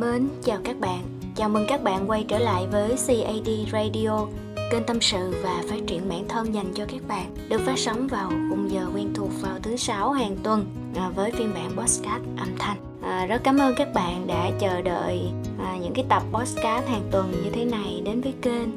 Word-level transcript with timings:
Mến 0.00 0.28
chào 0.44 0.58
các 0.64 0.80
bạn, 0.80 1.02
chào 1.36 1.48
mừng 1.48 1.64
các 1.68 1.82
bạn 1.82 2.10
quay 2.10 2.24
trở 2.28 2.38
lại 2.38 2.66
với 2.72 2.88
CAD 2.88 3.48
Radio, 3.72 4.26
kênh 4.70 4.84
tâm 4.86 5.00
sự 5.00 5.34
và 5.42 5.62
phát 5.68 5.76
triển 5.86 6.08
bản 6.08 6.28
thân 6.28 6.54
dành 6.54 6.72
cho 6.74 6.84
các 6.88 7.00
bạn, 7.08 7.34
được 7.48 7.60
phát 7.60 7.78
sóng 7.78 8.06
vào 8.06 8.28
khung 8.28 8.70
giờ 8.70 8.86
quen 8.94 9.10
thuộc 9.14 9.30
vào 9.40 9.58
thứ 9.62 9.76
sáu 9.76 10.12
hàng 10.12 10.36
tuần 10.42 10.66
à, 10.96 11.10
với 11.16 11.30
phiên 11.30 11.50
bản 11.54 11.70
podcast 11.76 12.22
âm 12.36 12.48
thanh. 12.58 12.76
À, 13.02 13.26
rất 13.26 13.40
cảm 13.44 13.58
ơn 13.58 13.74
các 13.76 13.88
bạn 13.94 14.26
đã 14.26 14.50
chờ 14.60 14.82
đợi 14.82 15.20
à, 15.58 15.76
những 15.82 15.94
cái 15.94 16.04
tập 16.08 16.22
podcast 16.32 16.86
hàng 16.86 17.08
tuần 17.10 17.32
như 17.44 17.50
thế 17.50 17.64
này 17.64 18.02
đến 18.04 18.20
với 18.20 18.34
kênh. 18.42 18.68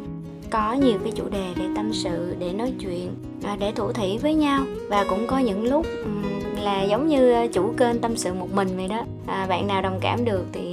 Có 0.50 0.74
nhiều 0.74 1.00
cái 1.04 1.12
chủ 1.16 1.30
đề 1.30 1.54
để 1.56 1.66
tâm 1.76 1.94
sự 1.94 2.36
để 2.40 2.54
nói 2.54 2.74
chuyện 2.80 3.16
à, 3.44 3.58
để 3.60 3.72
thủ 3.72 3.92
thỉ 3.92 4.18
với 4.18 4.34
nhau. 4.34 4.64
Và 4.90 5.06
cũng 5.10 5.28
có 5.28 5.40
những 5.40 5.64
lúc 5.64 5.86
um, 6.04 6.24
là 6.62 6.84
giống 6.84 7.08
như 7.08 7.48
chủ 7.48 7.74
kênh 7.78 8.00
tâm 8.00 8.18
sự 8.18 8.34
một 8.34 8.54
mình 8.54 8.78
vậy 8.78 8.88
đó. 8.88 9.04
À, 9.28 9.46
bạn 9.50 9.68
nào 9.68 9.82
đồng 9.82 10.00
cảm 10.02 10.26
được 10.26 10.46
thì 10.52 10.71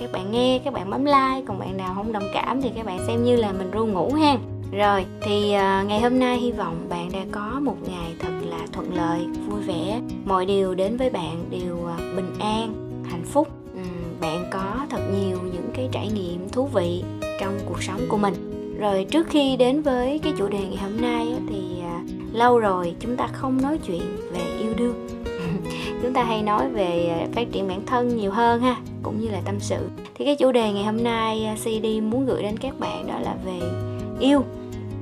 các 0.00 0.12
bạn 0.12 0.32
nghe, 0.32 0.60
các 0.64 0.72
bạn 0.72 0.90
bấm 0.90 1.04
like, 1.04 1.42
còn 1.46 1.58
bạn 1.58 1.76
nào 1.76 1.94
không 1.94 2.12
đồng 2.12 2.28
cảm 2.34 2.62
thì 2.62 2.70
các 2.76 2.86
bạn 2.86 2.98
xem 3.06 3.24
như 3.24 3.36
là 3.36 3.52
mình 3.52 3.70
ru 3.70 3.86
ngủ 3.86 4.12
ha. 4.12 4.36
Rồi, 4.72 5.04
thì 5.20 5.52
ờ, 5.52 5.84
ngày 5.84 6.00
hôm 6.00 6.18
nay 6.18 6.36
hy 6.36 6.52
vọng 6.52 6.86
bạn 6.88 7.12
đã 7.12 7.18
có 7.32 7.60
một 7.62 7.76
ngày 7.88 8.14
thật 8.18 8.32
là 8.42 8.58
thuận 8.72 8.94
lợi, 8.94 9.26
vui 9.48 9.60
vẻ. 9.60 10.00
Mọi 10.24 10.46
điều 10.46 10.74
đến 10.74 10.96
với 10.96 11.10
bạn 11.10 11.44
đều 11.50 11.78
ờ, 11.86 11.96
bình 12.16 12.34
an, 12.40 12.74
hạnh 13.10 13.24
phúc. 13.24 13.48
Bạn 14.20 14.44
có 14.50 14.86
thật 14.90 15.00
nhiều 15.12 15.38
những 15.52 15.70
cái 15.74 15.88
trải 15.92 16.08
nghiệm 16.08 16.48
thú 16.48 16.66
vị 16.66 17.04
trong 17.40 17.58
cuộc 17.68 17.82
sống 17.82 18.00
của 18.08 18.16
mình. 18.16 18.34
Rồi, 18.78 19.06
trước 19.10 19.26
khi 19.28 19.56
đến 19.56 19.82
với 19.82 20.18
cái 20.18 20.32
chủ 20.38 20.48
đề 20.48 20.58
ngày 20.58 20.82
hôm 20.82 21.00
nay 21.00 21.34
thì 21.48 21.80
ờ, 21.82 21.98
lâu 22.32 22.58
rồi 22.58 22.94
chúng 23.00 23.16
ta 23.16 23.26
không 23.32 23.62
nói 23.62 23.78
chuyện 23.86 24.02
về 24.32 24.40
yêu 24.60 24.72
đương. 24.76 25.08
Chúng 26.02 26.12
ta 26.12 26.24
hay 26.24 26.42
nói 26.42 26.68
về 26.68 27.10
phát 27.34 27.52
triển 27.52 27.68
bản 27.68 27.86
thân 27.86 28.16
nhiều 28.16 28.30
hơn 28.30 28.60
ha 28.60 28.76
cũng 29.02 29.20
như 29.20 29.28
là 29.28 29.40
tâm 29.44 29.54
sự. 29.60 29.88
Thì 30.14 30.24
cái 30.24 30.36
chủ 30.36 30.52
đề 30.52 30.72
ngày 30.72 30.84
hôm 30.84 31.04
nay 31.04 31.44
à, 31.44 31.56
CD 31.56 31.86
muốn 32.02 32.26
gửi 32.26 32.42
đến 32.42 32.56
các 32.56 32.80
bạn 32.80 33.06
đó 33.06 33.18
là 33.18 33.34
về 33.44 33.60
yêu. 34.20 34.44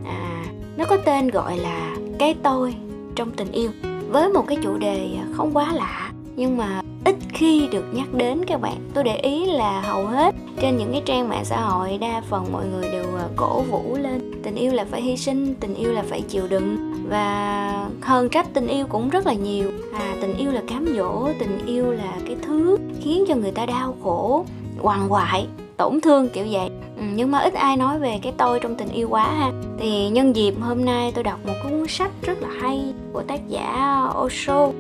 À, 0.05 0.45
nó 0.77 0.85
có 0.85 0.97
tên 0.97 1.29
gọi 1.29 1.59
là 1.59 1.97
cái 2.19 2.35
tôi 2.43 2.75
trong 3.15 3.31
tình 3.31 3.53
yêu. 3.53 3.71
Với 4.11 4.29
một 4.29 4.45
cái 4.49 4.59
chủ 4.63 4.79
đề 4.79 5.11
à, 5.19 5.27
không 5.33 5.51
quá 5.53 5.73
lạ 5.73 6.13
nhưng 6.37 6.57
mà 6.57 6.83
ít 7.05 7.17
khi 7.29 7.69
được 7.73 7.85
nhắc 7.93 8.15
đến 8.15 8.45
các 8.45 8.61
bạn. 8.61 8.77
Tôi 8.95 9.05
để 9.05 9.17
ý 9.17 9.47
là 9.47 9.81
hầu 9.81 10.07
hết 10.07 10.35
trên 10.61 10.77
những 10.77 10.93
cái 10.93 11.03
trang 11.05 11.29
mạng 11.29 11.45
xã 11.45 11.61
hội 11.61 11.99
đa 12.01 12.23
phần 12.29 12.53
mọi 12.53 12.67
người 12.67 12.89
đều 12.93 13.05
à, 13.17 13.25
cổ 13.37 13.61
vũ 13.61 13.97
lên 14.01 14.43
tình 14.43 14.55
yêu 14.55 14.73
là 14.73 14.85
phải 14.91 15.03
hy 15.03 15.17
sinh 15.17 15.55
tình 15.61 15.75
yêu 15.75 15.93
là 15.93 16.03
phải 16.03 16.23
chịu 16.23 16.47
đựng. 16.49 16.93
Và 17.09 17.89
hơn 18.01 18.29
trách 18.29 18.47
tình 18.55 18.67
yêu 18.67 18.87
cũng 18.89 19.09
rất 19.09 19.27
là 19.27 19.33
nhiều. 19.33 19.71
À 19.93 20.15
tình 20.21 20.37
yêu 20.37 20.53
là 20.53 20.63
cám 20.69 20.87
dỗ 20.97 21.29
tình 21.39 21.67
yêu 21.67 21.93
là 21.93 22.13
cái 22.27 22.37
thứ 22.47 22.77
khiến 23.01 23.25
cho 23.29 23.35
người 23.35 23.53
ta 23.53 23.67
đau 23.67 23.97
khổ 24.03 24.45
hoàng 24.79 25.09
hoại 25.09 25.47
tổn 25.77 26.01
thương 26.01 26.29
kiểu 26.29 26.45
vậy. 26.51 26.71
Ừ, 26.97 27.03
nhưng 27.15 27.31
mà 27.31 27.39
ít 27.39 27.55
ai 27.55 27.77
nói 27.77 27.99
về 27.99 28.19
cái 28.23 28.33
tôi 28.37 28.61
trong 28.61 28.75
tình 28.75 28.89
yêu 28.89 29.09
quá 29.09 29.25
ha. 29.25 29.53
Thì 29.79 30.09
nhân 30.09 30.37
dịp 30.37 30.55
hôm 30.61 30.85
nay 30.85 31.13
tôi 31.15 31.25
đọc 31.25 31.39
một 31.47 31.55
cuốn 31.63 31.85
sách 31.89 32.11
rất 32.23 32.43
là 32.43 32.49
hay 32.61 32.95
của 33.13 33.23
tác 33.23 33.49
giả 33.49 34.03
Osho 34.25 34.71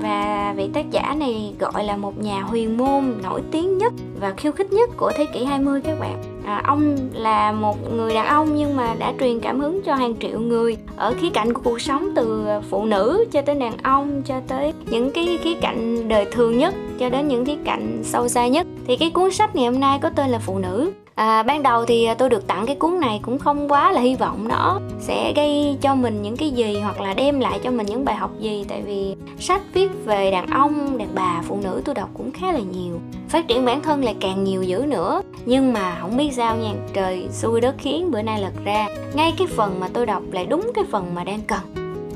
và 0.00 0.54
vị 0.56 0.68
tác 0.74 0.90
giả 0.90 1.14
này 1.18 1.54
gọi 1.58 1.84
là 1.84 1.96
một 1.96 2.18
nhà 2.18 2.42
huyền 2.42 2.76
môn 2.76 3.04
nổi 3.22 3.42
tiếng 3.50 3.78
nhất 3.78 3.92
và 4.20 4.34
khiêu 4.36 4.52
khích 4.52 4.72
nhất 4.72 4.90
của 4.96 5.12
thế 5.16 5.26
kỷ 5.26 5.44
20 5.44 5.80
các 5.84 6.00
bạn. 6.00 6.22
À, 6.44 6.62
ông 6.64 6.96
là 7.12 7.52
một 7.52 7.92
người 7.92 8.14
đàn 8.14 8.26
ông 8.26 8.56
nhưng 8.56 8.76
mà 8.76 8.94
đã 8.98 9.12
truyền 9.20 9.40
cảm 9.40 9.60
hứng 9.60 9.82
cho 9.82 9.94
hàng 9.94 10.14
triệu 10.20 10.40
người 10.40 10.76
ở 10.96 11.14
khía 11.20 11.30
cạnh 11.30 11.52
của 11.52 11.60
cuộc 11.64 11.80
sống 11.80 12.08
từ 12.16 12.46
phụ 12.70 12.84
nữ 12.84 13.24
cho 13.32 13.42
tới 13.42 13.54
đàn 13.54 13.76
ông 13.82 14.22
cho 14.22 14.40
tới 14.48 14.72
những 14.90 15.10
cái 15.10 15.38
khía 15.42 15.54
cạnh 15.60 16.08
đời 16.08 16.26
thường 16.32 16.58
nhất 16.58 16.74
cho 16.98 17.10
đến 17.10 17.28
những 17.28 17.44
khía 17.44 17.58
cạnh 17.64 18.00
sâu 18.04 18.28
xa 18.28 18.46
nhất. 18.46 18.66
Thì 18.86 18.96
cái 18.96 19.10
cuốn 19.10 19.30
sách 19.30 19.56
ngày 19.56 19.66
hôm 19.66 19.80
nay 19.80 19.98
có 20.02 20.10
tên 20.10 20.30
là 20.30 20.38
phụ 20.38 20.58
nữ 20.58 20.92
à, 21.18 21.42
ban 21.42 21.62
đầu 21.62 21.84
thì 21.84 22.08
tôi 22.18 22.28
được 22.28 22.46
tặng 22.46 22.66
cái 22.66 22.76
cuốn 22.76 23.00
này 23.00 23.20
cũng 23.22 23.38
không 23.38 23.72
quá 23.72 23.92
là 23.92 24.00
hy 24.00 24.14
vọng 24.14 24.48
nó 24.48 24.80
sẽ 25.00 25.32
gây 25.36 25.76
cho 25.80 25.94
mình 25.94 26.22
những 26.22 26.36
cái 26.36 26.50
gì 26.50 26.80
hoặc 26.80 27.00
là 27.00 27.14
đem 27.14 27.40
lại 27.40 27.60
cho 27.62 27.70
mình 27.70 27.86
những 27.86 28.04
bài 28.04 28.16
học 28.16 28.30
gì? 28.40 28.64
Tại 28.68 28.82
vì 28.82 29.14
sách 29.38 29.62
viết 29.72 29.88
về 30.04 30.30
đàn 30.30 30.46
ông 30.46 30.98
đàn 30.98 31.08
bà 31.14 31.42
phụ 31.48 31.58
nữ 31.64 31.82
tôi 31.84 31.94
đọc 31.94 32.08
cũng 32.14 32.32
khá 32.32 32.52
là 32.52 32.58
nhiều. 32.58 33.00
Phát 33.28 33.48
triển 33.48 33.64
bản 33.64 33.82
thân 33.82 34.04
lại 34.04 34.16
càng 34.20 34.44
nhiều 34.44 34.62
dữ 34.62 34.84
nữa. 34.86 35.22
Nhưng 35.46 35.72
mà 35.72 35.98
không 36.00 36.16
biết 36.16 36.32
sao 36.32 36.56
nha 36.56 36.72
trời 36.92 37.26
xui 37.30 37.60
đất 37.60 37.74
khiến 37.78 38.10
bữa 38.10 38.22
nay 38.22 38.40
lật 38.40 38.64
ra. 38.64 38.86
Ngay 39.14 39.32
cái 39.38 39.46
phần 39.46 39.80
mà 39.80 39.88
tôi 39.92 40.06
đọc 40.06 40.22
lại 40.32 40.46
đúng 40.46 40.70
cái 40.74 40.84
phần 40.90 41.14
mà 41.14 41.24
đang 41.24 41.40
cần. 41.40 41.60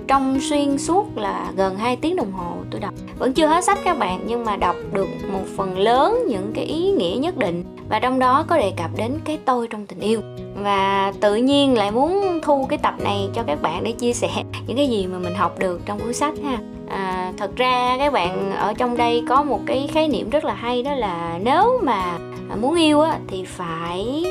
Trong 0.06 0.38
xuyên 0.40 0.78
suốt 0.78 1.18
là 1.18 1.52
gần 1.56 1.76
2 1.76 1.96
tiếng 1.96 2.16
đồng 2.16 2.32
hồ 2.32 2.52
tôi 2.70 2.80
đọc. 2.80 2.94
Vẫn 3.18 3.32
chưa 3.32 3.46
hết 3.46 3.64
sách 3.64 3.78
các 3.84 3.98
bạn 3.98 4.20
nhưng 4.26 4.44
mà 4.44 4.56
đọc 4.56 4.76
được 4.92 5.08
một 5.32 5.44
phần 5.56 5.78
lớn 5.78 6.24
những 6.28 6.52
cái 6.54 6.64
ý 6.64 6.91
nghĩa 7.02 7.16
nhất 7.16 7.36
định 7.36 7.64
và 7.88 7.98
trong 7.98 8.18
đó 8.18 8.44
có 8.48 8.56
đề 8.56 8.72
cập 8.76 8.90
đến 8.96 9.18
cái 9.24 9.38
tôi 9.44 9.68
trong 9.68 9.86
tình 9.86 10.00
yêu. 10.00 10.20
Và 10.62 11.12
tự 11.20 11.34
nhiên 11.34 11.74
lại 11.74 11.90
muốn 11.90 12.40
thu 12.42 12.66
cái 12.68 12.78
tập 12.78 12.94
này 12.98 13.28
cho 13.34 13.42
các 13.42 13.62
bạn 13.62 13.84
để 13.84 13.92
chia 13.92 14.12
sẻ 14.12 14.30
những 14.66 14.76
cái 14.76 14.88
gì 14.88 15.06
mà 15.06 15.18
mình 15.18 15.34
học 15.34 15.58
được 15.58 15.80
trong 15.86 16.00
cuốn 16.00 16.14
sách 16.14 16.34
ha. 16.44 16.58
À, 16.88 17.32
thật 17.36 17.56
ra 17.56 17.96
các 17.98 18.12
bạn 18.12 18.52
ở 18.52 18.74
trong 18.74 18.96
đây 18.96 19.22
có 19.28 19.42
một 19.42 19.60
cái 19.66 19.88
khái 19.92 20.08
niệm 20.08 20.30
rất 20.30 20.44
là 20.44 20.54
hay 20.54 20.82
đó 20.82 20.94
là 20.94 21.38
nếu 21.42 21.80
mà 21.82 22.18
muốn 22.60 22.74
yêu 22.74 23.00
á 23.00 23.18
thì 23.28 23.44
phải 23.44 24.24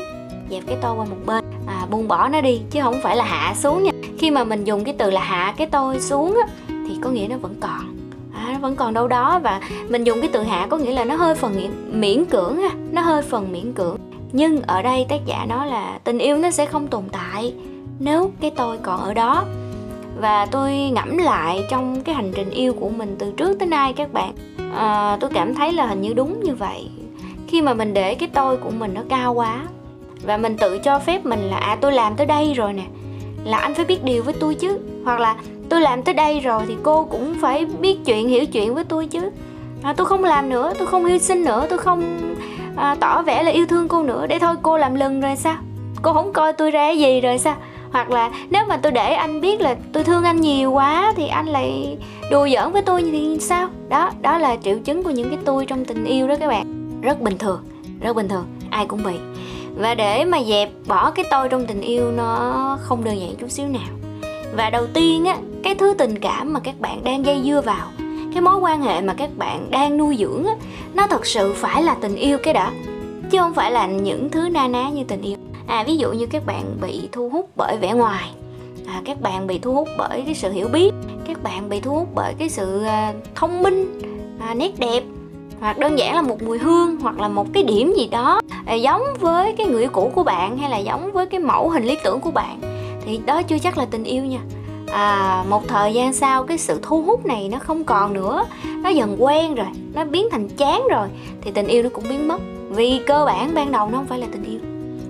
dẹp 0.50 0.64
cái 0.68 0.78
tôi 0.82 0.96
qua 0.96 1.06
một 1.06 1.18
bên. 1.26 1.44
À, 1.68 1.86
buông 1.92 2.08
bỏ 2.08 2.30
nó 2.30 2.42
đi 2.42 2.62
chứ 2.72 2.82
không 2.82 3.00
phải 3.04 3.16
là 3.16 3.24
hạ 3.24 3.54
xuống 3.56 3.84
nha. 3.84 3.92
Khi 4.18 4.32
mà 4.32 4.44
mình 4.44 4.64
dùng 4.64 4.84
cái 4.84 4.96
từ 4.98 5.12
là 5.12 5.22
hạ 5.22 5.54
cái 5.58 5.68
tôi 5.68 6.00
xuống 6.00 6.38
á 6.48 6.54
thì 6.68 6.96
có 7.02 7.10
nghĩa 7.10 7.28
nó 7.30 7.38
vẫn 7.38 7.56
còn 7.60 8.01
à, 8.48 8.54
nó 8.54 8.60
vẫn 8.60 8.76
còn 8.76 8.94
đâu 8.94 9.08
đó 9.08 9.40
và 9.44 9.62
mình 9.90 10.04
dùng 10.04 10.22
cái 10.22 10.30
từ 10.34 10.44
hạ 10.44 10.68
có 10.70 10.78
nghĩa 10.78 10.94
là 10.94 11.04
nó 11.04 11.16
hơi 11.16 11.36
phần 11.36 11.70
miễn 11.92 12.26
cưỡng 12.26 12.58
ha 12.58 12.70
nó 12.92 13.02
hơi 13.02 13.22
phần 13.22 13.52
miễn 13.52 13.74
cưỡng. 13.74 13.98
Nhưng 14.32 14.62
ở 14.62 14.82
đây 14.82 15.06
tác 15.10 15.26
giả 15.26 15.46
nói 15.46 15.68
là 15.68 16.00
tình 16.04 16.18
yêu 16.18 16.38
nó 16.38 16.52
sẽ 16.52 16.66
không 16.66 16.88
tồn 16.88 17.04
tại 17.12 17.54
nếu 18.00 18.32
cái 18.42 18.52
tôi 18.52 18.78
còn 18.78 19.00
ở 19.00 19.14
đó. 19.14 19.44
Và 20.22 20.46
tôi 20.46 20.74
ngẫm 20.78 21.18
lại 21.18 21.66
trong 21.70 22.02
cái 22.02 22.16
hành 22.16 22.32
trình 22.36 22.50
yêu 22.50 22.74
của 22.74 22.90
mình 22.90 23.16
từ 23.20 23.32
trước 23.38 23.60
tới 23.60 23.68
nay 23.68 23.94
các 23.94 24.14
bạn. 24.14 24.34
À, 24.76 25.18
tôi 25.20 25.30
cảm 25.34 25.56
thấy 25.56 25.74
là 25.74 25.86
hình 25.86 26.02
như 26.02 26.14
đúng 26.14 26.44
như 26.44 26.56
vậy. 26.56 26.90
Khi 27.48 27.62
mà 27.62 27.74
mình 27.74 27.94
để 27.94 28.16
cái 28.16 28.30
tôi 28.34 28.58
của 28.58 28.70
mình 28.70 28.94
nó 28.94 29.02
cao 29.10 29.34
quá 29.34 29.64
và 30.24 30.38
mình 30.38 30.58
tự 30.58 30.78
cho 30.78 31.00
phép 31.00 31.26
mình 31.26 31.40
là 31.40 31.58
à 31.58 31.78
tôi 31.82 31.92
làm 31.92 32.16
tới 32.16 32.26
đây 32.26 32.54
rồi 32.54 32.74
nè 32.74 32.84
là 33.44 33.58
anh 33.58 33.74
phải 33.74 33.86
biết 33.86 34.04
điều 34.04 34.24
với 34.24 34.34
tôi 34.40 34.56
chứ. 34.56 34.80
Hoặc 35.06 35.20
là 35.20 35.36
tôi 35.72 35.82
làm 35.82 36.04
tới 36.04 36.14
đây 36.14 36.40
rồi 36.40 36.64
thì 36.68 36.76
cô 36.84 37.04
cũng 37.04 37.36
phải 37.42 37.66
biết 37.66 37.98
chuyện 38.06 38.28
hiểu 38.28 38.46
chuyện 38.46 38.76
với 38.76 38.84
tôi 38.84 39.06
chứ. 39.06 39.30
À, 39.84 39.94
tôi 39.94 40.06
không 40.06 40.24
làm 40.24 40.50
nữa 40.50 40.74
tôi 40.80 40.88
không 40.88 41.06
hy 41.06 41.20
sinh 41.20 41.44
nữa 41.44 41.66
tôi 41.70 41.80
không 41.80 42.20
à, 42.76 42.96
tỏ 43.00 43.22
vẻ 43.22 43.44
là 43.44 43.52
yêu 43.52 43.66
thương 43.66 43.88
cô 43.88 44.04
nữa. 44.04 44.28
Để 44.28 44.40
thôi 44.40 44.56
cô 44.62 44.78
làm 44.78 44.96
lừng 44.96 45.22
rồi 45.22 45.36
sao? 45.36 45.56
Cô 46.02 46.14
không 46.14 46.34
coi 46.34 46.54
tôi 46.54 46.72
ra 46.72 46.90
gì 46.90 47.22
rồi 47.22 47.38
sao? 47.38 47.56
Hoặc 47.92 48.10
là 48.10 48.32
nếu 48.50 48.64
mà 48.70 48.78
tôi 48.78 48.92
để 48.92 49.14
anh 49.14 49.42
biết 49.42 49.62
là 49.62 49.76
tôi 49.94 50.04
thương 50.04 50.24
anh 50.24 50.42
nhiều 50.42 50.72
quá 50.72 51.14
thì 51.16 51.28
anh 51.28 51.46
lại 51.46 51.98
đùa 52.32 52.48
giỡn 52.48 52.72
với 52.72 52.82
tôi 52.82 53.04
thì 53.12 53.38
sao? 53.40 53.70
Đó 53.90 54.12
đó 54.22 54.38
là 54.38 54.56
triệu 54.64 54.80
chứng 54.80 55.04
của 55.04 55.10
những 55.10 55.30
cái 55.30 55.40
tôi 55.46 55.66
trong 55.66 55.86
tình 55.86 56.06
yêu 56.06 56.28
đó 56.28 56.36
các 56.40 56.48
bạn. 56.48 56.92
Rất 57.02 57.22
bình 57.22 57.38
thường 57.38 57.60
rất 58.02 58.16
bình 58.16 58.30
thường 58.30 58.46
ai 58.70 58.86
cũng 58.86 59.04
bị 59.04 59.14
và 59.78 59.96
để 59.96 60.26
mà 60.26 60.44
dẹp 60.44 60.70
bỏ 60.88 61.12
cái 61.12 61.26
tôi 61.32 61.50
trong 61.50 61.66
tình 61.66 61.82
yêu 61.82 62.12
nó 62.12 62.78
không 62.82 63.04
đơn 63.04 63.20
giản 63.20 63.36
chút 63.36 63.52
xíu 63.52 63.68
nào. 63.68 63.90
Và 64.56 64.70
đầu 64.70 64.88
tiên 64.94 65.26
á 65.26 65.38
cái 65.64 65.76
thứ 65.76 65.94
tình 65.98 66.20
cảm 66.20 66.54
mà 66.54 66.60
các 66.60 66.80
bạn 66.80 67.04
đang 67.04 67.26
dây 67.26 67.42
dưa 67.46 67.62
vào 67.62 67.88
cái 68.34 68.42
mối 68.42 68.58
quan 68.58 68.82
hệ 68.82 69.02
mà 69.02 69.14
các 69.14 69.30
bạn 69.38 69.72
đang 69.72 69.98
nuôi 69.98 70.18
dưỡng 70.20 70.46
á 70.46 70.56
nó 70.94 71.08
thật 71.08 71.26
sự 71.26 71.54
phải 71.54 71.84
là 71.84 71.96
tình 72.02 72.16
yêu 72.16 72.38
cái 72.44 72.54
đã 72.54 72.72
chứ 73.32 73.38
không 73.38 73.54
phải 73.54 73.72
là 73.72 73.88
những 73.88 74.30
thứ 74.30 74.50
na 74.50 74.68
ná 74.68 74.90
như 74.90 75.04
tình 75.04 75.22
yêu. 75.22 75.38
À 75.68 75.84
ví 75.88 75.98
dụ 75.98 76.12
như 76.12 76.26
các 76.26 76.46
bạn 76.46 76.78
bị 76.82 77.10
thu 77.12 77.30
hút 77.30 77.50
bởi 77.56 77.78
vẻ 77.78 77.94
ngoài 77.94 78.30
à, 78.88 79.02
các 79.06 79.22
bạn 79.22 79.48
bị 79.48 79.60
thu 79.60 79.74
hút 79.74 79.88
bởi 79.98 80.24
cái 80.26 80.36
sự 80.36 80.52
hiểu 80.52 80.68
biết 80.68 80.94
các 81.26 81.44
bạn 81.44 81.70
bị 81.70 81.80
thu 81.80 81.96
hút 81.96 82.08
bởi 82.16 82.34
cái 82.40 82.50
sự 82.50 82.84
à, 82.84 83.14
thông 83.36 83.64
minh 83.64 84.00
à, 84.40 84.54
nét 84.54 84.72
đẹp 84.78 85.04
hoặc 85.60 85.78
đơn 85.78 86.00
giản 86.00 86.16
là 86.16 86.22
một 86.22 86.42
mùi 86.44 86.58
hương 86.58 87.00
hoặc 87.00 87.20
là 87.20 87.28
một 87.28 87.48
cái 87.54 87.64
điểm 87.64 87.94
gì 87.98 88.08
đó 88.08 88.42
à, 88.66 88.74
giống 88.74 89.02
với 89.20 89.56
cái 89.58 89.68
người 89.68 89.88
cũ 89.88 90.12
của 90.16 90.24
bạn 90.24 90.58
hay 90.58 90.70
là 90.70 90.78
giống 90.78 91.12
với 91.12 91.26
cái 91.26 91.40
mẫu 91.40 91.70
hình 91.70 91.84
lý 91.84 91.98
tưởng 92.04 92.20
của 92.20 92.32
bạn 92.32 92.60
thì 93.06 93.20
đó 93.26 93.42
chưa 93.42 93.60
chắc 93.60 93.78
là 93.78 93.86
tình 93.86 94.04
yêu 94.04 94.26
nha 94.26 94.40
à, 94.92 95.44
một 95.50 95.68
thời 95.68 95.94
gian 95.94 96.14
sau 96.14 96.44
cái 96.44 96.58
sự 96.58 96.80
thu 96.82 97.02
hút 97.02 97.26
này 97.26 97.50
nó 97.50 97.60
không 97.60 97.84
còn 97.84 98.14
nữa. 98.14 98.46
Nó 98.84 98.90
dần 98.90 99.24
quen 99.24 99.56
rồi 99.56 99.68
nó 99.94 100.06
biến 100.06 100.28
thành 100.32 100.50
chán 100.50 100.88
rồi. 100.92 101.08
Thì 101.42 101.52
tình 101.52 101.68
yêu 101.68 101.84
nó 101.84 101.90
cũng 101.90 102.04
biến 102.10 102.28
mất. 102.28 102.42
Vì 102.70 103.02
cơ 103.08 103.26
bản 103.26 103.54
ban 103.54 103.72
đầu 103.72 103.90
nó 103.90 103.98
không 103.98 104.08
phải 104.08 104.20
là 104.20 104.28
tình 104.32 104.44
yêu. 104.44 104.60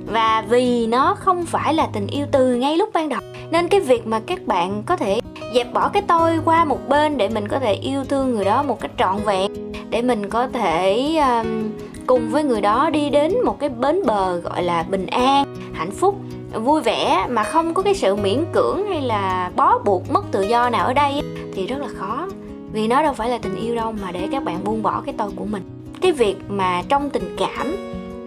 Và 0.05 0.43
vì 0.49 0.87
nó 0.87 1.15
không 1.19 1.45
phải 1.45 1.73
là 1.73 1.87
tình 1.93 2.07
yêu 2.07 2.25
từ 2.31 2.55
ngay 2.55 2.77
lúc 2.77 2.89
ban 2.93 3.09
đầu. 3.09 3.19
Nên 3.51 3.67
cái 3.67 3.79
việc 3.79 4.07
mà 4.07 4.19
các 4.19 4.47
bạn 4.47 4.83
có 4.85 4.95
thể 4.95 5.19
dẹp 5.55 5.73
bỏ 5.73 5.89
cái 5.89 6.03
tôi 6.07 6.39
qua 6.45 6.65
một 6.65 6.89
bên 6.89 7.17
để 7.17 7.29
mình 7.29 7.47
có 7.47 7.59
thể 7.59 7.73
yêu 7.73 8.03
thương 8.05 8.35
người 8.35 8.45
đó 8.45 8.63
một 8.63 8.79
cách 8.79 8.91
trọn 8.97 9.15
vẹn. 9.25 9.51
Để 9.89 10.01
mình 10.01 10.29
có 10.29 10.47
thể 10.47 11.15
um, 11.17 11.69
cùng 12.07 12.29
với 12.29 12.43
người 12.43 12.61
đó 12.61 12.89
đi 12.89 13.09
đến 13.09 13.33
một 13.45 13.59
cái 13.59 13.69
bến 13.69 14.05
bờ 14.05 14.35
gọi 14.35 14.63
là 14.63 14.83
bình 14.83 15.05
an 15.05 15.55
hạnh 15.73 15.91
phúc 15.91 16.15
vui 16.53 16.81
vẻ 16.81 17.27
mà 17.29 17.43
không 17.43 17.73
có 17.73 17.81
cái 17.83 17.95
sự 17.95 18.15
miễn 18.15 18.45
cưỡng 18.53 18.87
hay 18.89 19.01
là 19.01 19.51
bó 19.55 19.79
buộc 19.85 20.11
mất 20.11 20.23
tự 20.31 20.41
do 20.41 20.69
nào 20.69 20.85
ở 20.85 20.93
đây 20.93 21.21
thì 21.53 21.67
rất 21.67 21.77
là 21.79 21.87
khó. 21.97 22.27
Vì 22.73 22.87
nó 22.87 23.03
đâu 23.03 23.13
phải 23.13 23.29
là 23.29 23.37
tình 23.37 23.55
yêu 23.55 23.75
đâu 23.75 23.91
mà 24.01 24.11
để 24.11 24.27
các 24.31 24.43
bạn 24.43 24.63
buông 24.63 24.83
bỏ 24.83 25.01
cái 25.05 25.15
tôi 25.17 25.31
của 25.35 25.45
mình. 25.45 25.63
Cái 26.01 26.11
việc 26.11 26.35
mà 26.49 26.81
trong 26.89 27.09
tình 27.09 27.35
cảm 27.37 27.75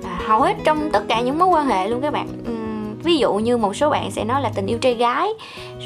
à, 0.04 0.20
hầu 0.26 0.40
hết 0.40 0.56
trong 0.64 0.90
tất 0.92 1.04
cả 1.08 1.20
những 1.20 1.38
mối 1.38 1.48
quan 1.48 1.66
hệ 1.66 1.88
luôn 1.88 2.00
các 2.00 2.12
bạn. 2.12 2.28
Uhm, 2.50 3.02
ví 3.02 3.16
dụ 3.16 3.34
như 3.34 3.56
một 3.56 3.76
số 3.76 3.90
bạn 3.90 4.10
sẽ 4.10 4.24
nói 4.24 4.42
là 4.42 4.52
tình 4.54 4.66
yêu 4.66 4.78
trai 4.78 4.94
gái 4.94 5.28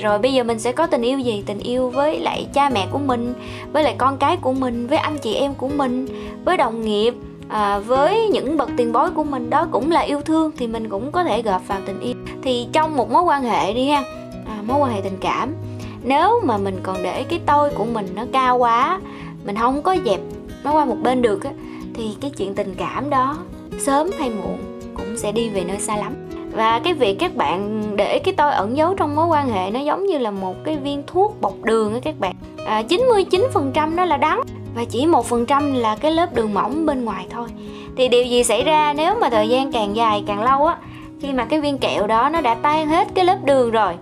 rồi 0.00 0.18
bây 0.18 0.32
giờ 0.32 0.44
mình 0.44 0.58
sẽ 0.58 0.72
có 0.72 0.86
tình 0.86 1.02
yêu 1.02 1.18
gì? 1.18 1.42
Tình 1.46 1.58
yêu 1.58 1.90
với 1.90 2.20
lại 2.20 2.46
cha 2.54 2.68
mẹ 2.68 2.86
của 2.90 2.98
mình 2.98 3.34
với 3.72 3.82
lại 3.82 3.94
con 3.98 4.16
cái 4.18 4.36
của 4.36 4.52
mình 4.52 4.86
với 4.86 4.98
anh 4.98 5.18
chị 5.18 5.34
em 5.34 5.54
của 5.54 5.68
mình 5.68 6.06
với 6.44 6.56
đồng 6.56 6.82
nghiệp 6.82 7.14
à, 7.48 7.78
với 7.78 8.28
những 8.28 8.56
bậc 8.56 8.70
tiền 8.76 8.92
bối 8.92 9.10
của 9.10 9.24
mình 9.24 9.50
đó 9.50 9.66
cũng 9.70 9.90
là 9.90 10.00
yêu 10.00 10.20
thương 10.20 10.50
thì 10.56 10.66
mình 10.66 10.88
cũng 10.88 11.12
có 11.12 11.24
thể 11.24 11.42
gộp 11.42 11.68
vào 11.68 11.80
tình 11.86 12.00
yêu. 12.00 12.14
Thì 12.42 12.68
trong 12.72 12.96
một 12.96 13.10
mối 13.10 13.22
quan 13.22 13.42
hệ 13.42 13.72
đi 13.74 13.88
ha 13.88 14.04
à, 14.46 14.62
mối 14.66 14.78
quan 14.78 14.92
hệ 14.92 15.00
tình 15.00 15.18
cảm 15.20 15.54
nếu 16.02 16.40
mà 16.44 16.56
mình 16.58 16.80
còn 16.82 17.02
để 17.02 17.24
cái 17.28 17.40
tôi 17.46 17.70
của 17.70 17.84
mình 17.84 18.06
nó 18.14 18.24
cao 18.32 18.58
quá 18.58 19.00
mình 19.44 19.56
không 19.56 19.82
có 19.82 19.96
dẹp 20.04 20.20
nó 20.64 20.72
qua 20.72 20.84
một 20.84 20.96
bên 21.02 21.22
được 21.22 21.44
á 21.44 21.50
thì 21.94 22.16
cái 22.20 22.30
chuyện 22.30 22.54
tình 22.54 22.74
cảm 22.78 23.10
đó 23.10 23.36
sớm 23.78 24.10
hay 24.18 24.30
muộn 24.30 24.78
cũng 24.94 25.16
sẽ 25.16 25.32
đi 25.32 25.48
về 25.48 25.64
nơi 25.64 25.78
xa 25.78 25.96
lắm. 25.96 26.14
Và 26.52 26.78
cái 26.78 26.94
việc 26.94 27.16
các 27.18 27.36
bạn 27.36 27.82
để 27.96 28.18
cái 28.18 28.34
tôi 28.36 28.52
ẩn 28.52 28.76
giấu 28.76 28.94
trong 28.94 29.16
mối 29.16 29.26
quan 29.26 29.48
hệ 29.48 29.70
nó 29.70 29.80
giống 29.80 30.06
như 30.06 30.18
là 30.18 30.30
một 30.30 30.56
cái 30.64 30.76
viên 30.76 31.02
thuốc 31.06 31.40
bọc 31.40 31.54
đường 31.62 31.94
á 31.94 32.00
các 32.02 32.14
bạn. 32.18 32.34
À, 32.66 32.82
99% 32.88 33.94
nó 33.94 34.04
là 34.04 34.16
đắng 34.16 34.42
và 34.78 34.84
chỉ 34.84 35.06
một 35.06 35.26
phần 35.26 35.46
trăm 35.46 35.74
là 35.74 35.96
cái 35.96 36.12
lớp 36.12 36.34
đường 36.34 36.54
mỏng 36.54 36.86
bên 36.86 37.04
ngoài 37.04 37.26
thôi. 37.30 37.48
Thì 37.96 38.08
điều 38.08 38.24
gì 38.24 38.44
xảy 38.44 38.64
ra 38.64 38.92
nếu 38.96 39.14
mà 39.20 39.30
thời 39.30 39.48
gian 39.48 39.72
càng 39.72 39.96
dài 39.96 40.24
càng 40.26 40.42
lâu 40.42 40.66
á 40.66 40.76
khi 41.20 41.32
mà 41.32 41.44
cái 41.44 41.60
viên 41.60 41.78
kẹo 41.78 42.06
đó 42.06 42.28
nó 42.28 42.40
đã 42.40 42.54
tan 42.54 42.88
hết 42.88 43.08
cái 43.14 43.24
lớp 43.24 43.44
đường 43.44 43.70
rồi 43.70 43.94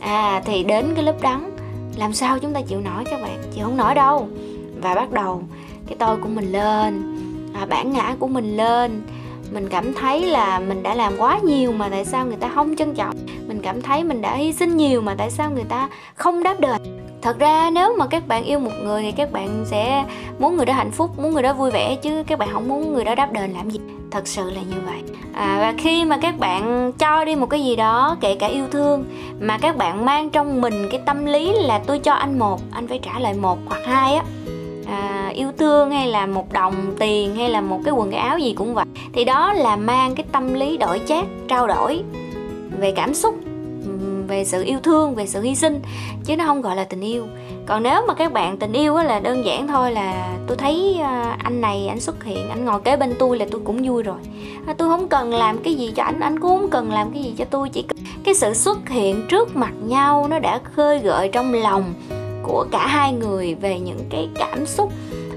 à 0.00 0.42
thì 0.44 0.62
đến 0.62 0.92
cái 0.94 1.04
lớp 1.04 1.22
đắng. 1.22 1.50
Làm 1.96 2.12
sao 2.12 2.38
chúng 2.38 2.52
ta 2.52 2.60
chịu 2.60 2.80
nổi 2.80 3.04
các 3.10 3.22
bạn? 3.22 3.42
Chịu 3.54 3.64
không 3.64 3.76
nổi 3.76 3.94
đâu. 3.94 4.28
Và 4.82 4.94
bắt 4.94 5.12
đầu 5.12 5.42
cái 5.86 5.96
tôi 5.98 6.16
của 6.16 6.28
mình 6.28 6.52
lên 6.52 7.16
à, 7.54 7.66
bản 7.66 7.92
ngã 7.92 8.14
của 8.18 8.28
mình 8.28 8.56
lên. 8.56 9.02
Mình 9.52 9.68
cảm 9.68 9.94
thấy 9.94 10.26
là 10.26 10.58
mình 10.58 10.82
đã 10.82 10.94
làm 10.94 11.12
quá 11.18 11.38
nhiều 11.42 11.72
mà 11.72 11.88
tại 11.88 12.04
sao 12.04 12.26
người 12.26 12.36
ta 12.36 12.50
không 12.54 12.76
trân 12.76 12.94
trọng? 12.94 13.16
Mình 13.48 13.60
cảm 13.62 13.82
thấy 13.82 14.04
mình 14.04 14.22
đã 14.22 14.34
hy 14.34 14.52
sinh 14.52 14.76
nhiều 14.76 15.00
mà 15.00 15.14
tại 15.18 15.30
sao 15.30 15.50
người 15.50 15.64
ta 15.68 15.88
không 16.14 16.42
đáp 16.42 16.60
đền? 16.60 17.03
Thật 17.24 17.38
ra 17.38 17.70
nếu 17.70 17.96
mà 17.98 18.06
các 18.06 18.28
bạn 18.28 18.44
yêu 18.44 18.58
một 18.58 18.70
người 18.82 19.02
thì 19.02 19.12
các 19.12 19.32
bạn 19.32 19.64
sẽ 19.66 20.04
muốn 20.38 20.56
người 20.56 20.66
đó 20.66 20.72
hạnh 20.72 20.90
phúc 20.90 21.18
muốn 21.18 21.32
người 21.32 21.42
đó 21.42 21.52
vui 21.52 21.70
vẻ 21.70 21.96
chứ 21.96 22.22
các 22.26 22.38
bạn 22.38 22.48
không 22.52 22.68
muốn 22.68 22.94
người 22.94 23.04
đó 23.04 23.14
đáp 23.14 23.32
đền 23.32 23.50
làm 23.52 23.70
gì. 23.70 23.80
Thật 24.10 24.28
sự 24.28 24.50
là 24.50 24.60
như 24.60 24.76
vậy. 24.86 25.02
À, 25.34 25.56
và 25.60 25.74
khi 25.78 26.04
mà 26.04 26.16
các 26.16 26.38
bạn 26.38 26.92
cho 26.98 27.24
đi 27.24 27.34
một 27.36 27.46
cái 27.46 27.64
gì 27.64 27.76
đó 27.76 28.16
kể 28.20 28.34
cả 28.34 28.46
yêu 28.46 28.64
thương 28.70 29.04
mà 29.40 29.58
các 29.58 29.76
bạn 29.76 30.04
mang 30.04 30.30
trong 30.30 30.60
mình 30.60 30.88
cái 30.90 31.00
tâm 31.06 31.26
lý 31.26 31.52
là 31.52 31.80
tôi 31.86 31.98
cho 31.98 32.12
anh 32.12 32.38
một 32.38 32.60
anh 32.72 32.88
phải 32.88 33.00
trả 33.02 33.18
lại 33.18 33.34
một 33.34 33.58
hoặc 33.66 33.80
hai 33.84 34.14
á 34.14 34.24
à, 34.86 35.30
yêu 35.34 35.52
thương 35.58 35.90
hay 35.90 36.06
là 36.06 36.26
một 36.26 36.52
đồng 36.52 36.74
tiền 36.98 37.34
hay 37.34 37.48
là 37.48 37.60
một 37.60 37.80
cái 37.84 37.94
quần 37.94 38.10
cái 38.10 38.20
áo 38.20 38.38
gì 38.38 38.54
cũng 38.56 38.74
vậy 38.74 38.84
thì 39.12 39.24
đó 39.24 39.52
là 39.52 39.76
mang 39.76 40.14
cái 40.14 40.26
tâm 40.32 40.54
lý 40.54 40.76
đổi 40.76 41.00
chác 41.06 41.24
trao 41.48 41.66
đổi 41.66 42.02
về 42.78 42.92
cảm 42.96 43.14
xúc 43.14 43.34
về 44.26 44.44
sự 44.44 44.64
yêu 44.64 44.78
thương 44.82 45.14
về 45.14 45.26
sự 45.26 45.42
hy 45.42 45.54
sinh 45.54 45.80
chứ 46.24 46.36
nó 46.36 46.44
không 46.44 46.62
gọi 46.62 46.76
là 46.76 46.84
tình 46.84 47.00
yêu. 47.00 47.26
Còn 47.66 47.82
nếu 47.82 48.02
mà 48.08 48.14
các 48.14 48.32
bạn 48.32 48.56
tình 48.56 48.72
yêu 48.72 48.96
là 48.96 49.20
đơn 49.20 49.44
giản 49.44 49.68
thôi 49.68 49.92
là 49.92 50.36
tôi 50.46 50.56
thấy 50.56 50.98
à, 51.02 51.36
anh 51.42 51.60
này 51.60 51.86
anh 51.88 52.00
xuất 52.00 52.24
hiện 52.24 52.48
anh 52.48 52.64
ngồi 52.64 52.80
kế 52.80 52.96
bên 52.96 53.14
tôi 53.18 53.38
là 53.38 53.46
tôi 53.50 53.60
cũng 53.64 53.88
vui 53.88 54.02
rồi. 54.02 54.18
À, 54.66 54.74
tôi 54.78 54.88
không 54.88 55.08
cần 55.08 55.34
làm 55.34 55.58
cái 55.58 55.74
gì 55.74 55.92
cho 55.96 56.02
anh 56.02 56.20
anh 56.20 56.40
cũng 56.40 56.60
không 56.60 56.70
cần 56.70 56.92
làm 56.92 57.10
cái 57.12 57.22
gì 57.22 57.34
cho 57.38 57.44
tôi 57.44 57.68
chỉ 57.68 57.84
cái 58.24 58.34
sự 58.34 58.54
xuất 58.54 58.88
hiện 58.88 59.26
trước 59.28 59.56
mặt 59.56 59.72
nhau 59.82 60.26
nó 60.30 60.38
đã 60.38 60.60
khơi 60.76 60.98
gợi 60.98 61.28
trong 61.32 61.54
lòng 61.54 61.94
của 62.42 62.66
cả 62.70 62.86
hai 62.86 63.12
người 63.12 63.54
về 63.54 63.80
những 63.80 64.00
cái 64.10 64.28
cảm 64.34 64.66
xúc 64.66 64.92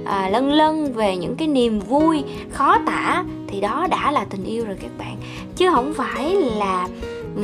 à, 0.05 0.29
lân 0.29 0.51
lân 0.51 0.93
về 0.93 1.17
những 1.17 1.35
cái 1.35 1.47
niềm 1.47 1.79
vui 1.79 2.23
khó 2.51 2.77
tả 2.85 3.23
thì 3.47 3.61
đó 3.61 3.87
đã 3.89 4.11
là 4.11 4.25
tình 4.29 4.43
yêu 4.43 4.65
rồi 4.65 4.75
các 4.81 4.91
bạn. 4.97 5.17
Chứ 5.55 5.69
không 5.71 5.93
phải 5.93 6.35
là 6.35 6.87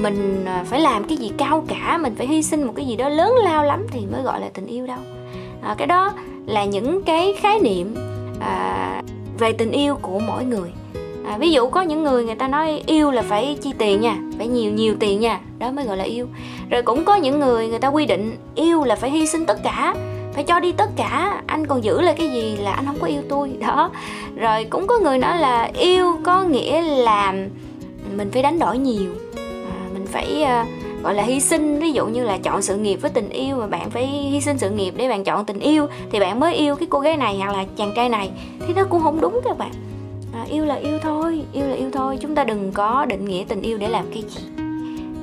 mình 0.02 0.46
à, 0.46 0.64
phải 0.66 0.80
làm 0.80 1.04
cái 1.04 1.18
gì 1.18 1.32
cao 1.38 1.66
cả 1.68 1.98
mình 2.02 2.16
phải 2.16 2.28
hy 2.28 2.44
sinh 2.44 2.64
một 2.64 2.74
cái 2.76 2.86
gì 2.86 2.96
đó 2.96 3.10
lớn 3.10 3.34
lao 3.44 3.64
lắm 3.64 3.86
thì 3.92 4.00
mới 4.12 4.22
gọi 4.22 4.42
là 4.42 4.50
tình 4.54 4.68
yêu 4.68 4.88
đâu. 4.88 5.00
À, 5.62 5.76
cái 5.78 5.88
đó 5.88 6.14
là 6.46 6.66
những 6.66 7.04
cái 7.04 7.34
khái 7.40 7.60
niệm 7.60 7.96
à, 8.40 9.02
về 9.40 9.54
tình 9.54 9.72
yêu 9.72 9.96
của 10.02 10.20
mỗi 10.20 10.46
người. 10.46 10.72
À, 11.26 11.38
ví 11.38 11.52
dụ 11.52 11.70
có 11.70 11.82
những 11.82 12.04
người 12.04 12.26
người 12.26 12.36
ta 12.36 12.48
nói 12.48 12.84
yêu 12.86 13.12
là 13.12 13.22
phải 13.22 13.58
chi 13.62 13.74
tiền 13.78 14.02
nha 14.02 14.18
phải 14.38 14.48
nhiều 14.48 14.72
nhiều 14.72 14.96
tiền 15.00 15.20
nha 15.20 15.40
đó 15.60 15.72
mới 15.72 15.86
gọi 15.86 15.98
là 15.98 16.04
yêu. 16.04 16.28
Rồi 16.70 16.82
cũng 16.82 17.06
có 17.06 17.16
những 17.16 17.40
người 17.40 17.68
người 17.68 17.80
ta 17.80 17.88
quy 17.88 18.06
định 18.06 18.38
yêu 18.56 18.84
là 18.84 18.96
phải 18.96 19.10
hy 19.10 19.28
sinh 19.28 19.46
tất 19.46 19.64
cả 19.64 19.96
phải 20.34 20.44
cho 20.44 20.60
đi 20.60 20.72
tất 20.72 20.90
cả 20.96 21.42
anh 21.48 21.68
còn 21.68 21.84
giữ 21.84 22.02
lại 22.02 22.16
cái 22.18 22.30
gì 22.30 22.56
là 22.58 22.72
anh 22.72 22.86
không 22.86 23.00
có 23.02 23.08
yêu 23.08 23.22
tôi 23.30 23.52
đó. 23.60 23.92
Rồi 24.36 24.64
cũng 24.64 24.88
có 24.88 25.00
người 25.00 25.18
nói 25.18 25.40
là 25.40 25.72
yêu 25.74 26.20
có 26.24 26.44
nghĩa 26.44 26.82
là 26.82 27.34
mình 28.18 28.30
phải 28.32 28.44
đánh 28.44 28.60
đổi 28.60 28.78
nhiều 28.78 29.12
phải 30.14 30.44
uh, 30.44 31.04
gọi 31.04 31.16
là 31.16 31.24
hy 31.24 31.40
sinh. 31.40 31.80
Ví 31.80 31.92
dụ 31.92 32.06
như 32.06 32.24
là 32.24 32.38
chọn 32.38 32.62
sự 32.62 32.78
nghiệp 32.78 32.96
với 32.96 33.12
tình 33.12 33.30
yêu 33.30 33.58
mà 33.58 33.68
bạn 33.68 33.90
phải 33.90 34.08
hy 34.08 34.42
sinh 34.42 34.58
sự 34.58 34.70
nghiệp 34.70 34.94
để 34.98 35.10
bạn 35.10 35.24
chọn 35.24 35.46
tình 35.46 35.60
yêu 35.60 35.88
thì 36.12 36.20
bạn 36.20 36.40
mới 36.40 36.56
yêu 36.56 36.76
cái 36.76 36.88
cô 36.90 37.00
gái 37.00 37.18
này 37.18 37.38
hoặc 37.38 37.52
là 37.52 37.66
chàng 37.78 37.92
trai 37.96 38.10
này 38.10 38.32
thì 38.68 38.74
nó 38.74 38.84
cũng 38.84 39.02
không 39.02 39.22
đúng 39.22 39.40
các 39.44 39.58
bạn. 39.58 39.72
À, 40.34 40.46
yêu 40.52 40.66
là 40.66 40.76
yêu 40.76 41.00
thôi 41.02 41.42
yêu 41.54 41.68
là 41.68 41.76
yêu 41.76 41.90
thôi. 41.92 42.18
Chúng 42.22 42.36
ta 42.36 42.44
đừng 42.44 42.72
có 42.72 43.06
định 43.06 43.26
nghĩa 43.26 43.44
tình 43.48 43.62
yêu 43.62 43.78
để 43.78 43.88
làm 43.88 44.06
cái 44.14 44.24
gì 44.30 44.42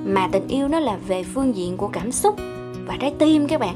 mà 0.04 0.28
tình 0.32 0.48
yêu 0.48 0.69
nó 0.69 0.81
là 0.81 0.96
về 1.08 1.25
phương 1.34 1.56
diện 1.56 1.76
của 1.76 1.88
cảm 1.88 2.12
xúc 2.12 2.34
và 2.87 2.96
trái 3.00 3.14
tim 3.19 3.48
các 3.48 3.60
bạn. 3.60 3.75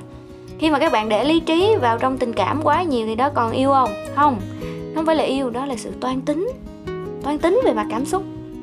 Khi 0.58 0.70
mà 0.70 0.78
các 0.78 0.92
bạn 0.92 1.08
để 1.08 1.24
lý 1.24 1.40
trí 1.40 1.76
vào 1.80 1.98
trong 1.98 2.18
tình 2.18 2.32
cảm 2.32 2.60
quá 2.62 2.82
nhiều 2.82 3.06
thì 3.06 3.14
đó 3.14 3.30
còn 3.34 3.52
yêu 3.52 3.70
không? 3.70 3.90
Không 4.14 4.40
không 4.94 5.06
phải 5.06 5.16
là 5.16 5.24
yêu 5.24 5.50
đó 5.50 5.66
là 5.66 5.76
sự 5.76 5.90
toan 6.00 6.20
tính 6.20 6.48
toan 7.22 7.38
tính 7.38 7.60
về 7.64 7.72
mặt 7.72 7.86
cảm 7.90 8.04
xúc. 8.04 8.22